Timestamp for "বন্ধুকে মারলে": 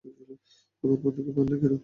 1.03-1.55